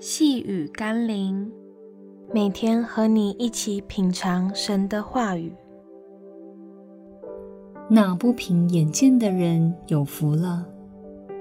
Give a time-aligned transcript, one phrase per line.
[0.00, 1.50] 细雨甘霖，
[2.32, 5.52] 每天和你一起品尝神的话语。
[7.90, 10.64] 那不凭眼见的人有福了。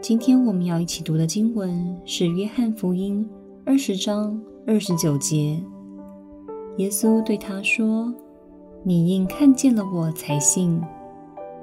[0.01, 3.23] 今天我们要一起读的经文是《约翰福音》
[3.63, 5.61] 二十章二十九节。
[6.77, 8.11] 耶稣对他说
[8.81, 10.81] ：“你因看见了我才信，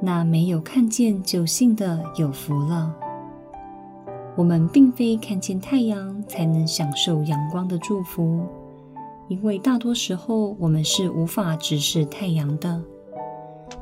[0.00, 2.94] 那没有看见就信的有福了。”
[4.36, 8.40] 我们并非看见太阳才能享受阳光的祝福，
[9.28, 12.82] 因为大多时候我们是无法直视太阳的，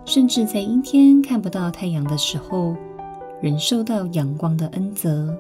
[0.05, 2.77] 甚至在阴天看不到太阳的时候，
[3.41, 5.35] 仍受到阳光的恩泽，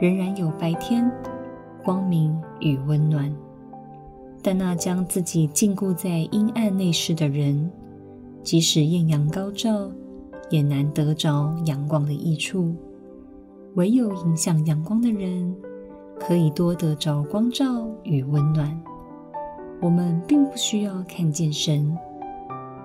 [0.00, 1.10] 仍然有白天、
[1.84, 3.30] 光明与温暖。
[4.42, 7.70] 但那将自己禁锢在阴暗内室的人，
[8.42, 9.90] 即使艳阳高照，
[10.48, 12.74] 也难得着阳光的益处。
[13.74, 15.56] 唯有迎向阳光的人，
[16.20, 18.78] 可以多得着光照与温暖。
[19.80, 21.96] 我们并不需要看见神，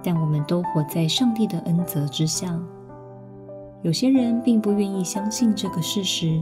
[0.02, 2.58] 但我们都活在上帝的恩泽之下。
[3.82, 6.42] 有些人并不愿意相信这个事实，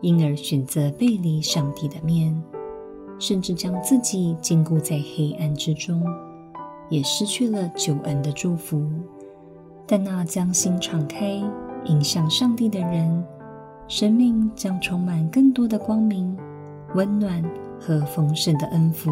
[0.00, 2.34] 因而选择背离上帝的面，
[3.18, 6.02] 甚至将自己禁锢在黑暗之中，
[6.88, 8.90] 也失去了救恩的祝福。
[9.86, 11.42] 但那将心敞开
[11.84, 13.24] 迎向上帝的人，
[13.88, 16.36] 生命将充满更多的光明、
[16.94, 17.42] 温暖
[17.80, 19.10] 和丰盛的恩福。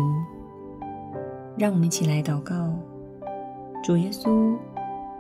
[1.56, 2.70] 让我们一起来祷告：
[3.82, 4.54] 主耶稣，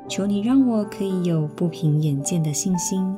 [0.06, 3.16] 求你让我可以有不凭眼见的信心。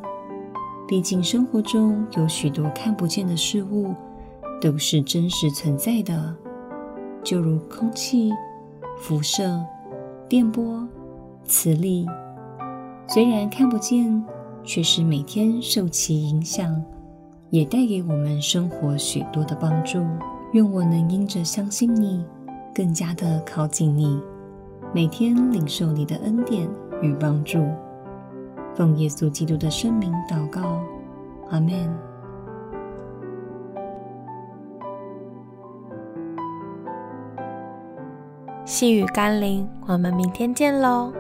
[0.87, 3.93] 毕竟生活中有许多看不见的事物
[4.61, 6.33] 都是真实存在的，
[7.25, 8.33] 就如空气、
[8.97, 9.61] 辐射、
[10.29, 10.87] 电波、
[11.45, 12.07] 磁力，
[13.09, 14.25] 虽然看不见。
[14.69, 16.85] 却是每天受其影响，
[17.49, 20.05] 也带给我们生活许多的帮助。
[20.53, 22.23] 愿我能因着相信你，
[22.75, 24.21] 更加的靠近你，
[24.95, 26.69] 每天领受你的恩典
[27.01, 27.65] 与帮助。
[28.75, 30.79] 奉耶稣基督的圣名祷告，
[31.49, 31.73] 阿们。
[38.67, 41.11] 细雨甘霖，我们明天见喽。